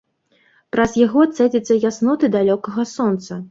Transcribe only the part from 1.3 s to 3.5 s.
цэдзяцца ясноты далёкага сонца.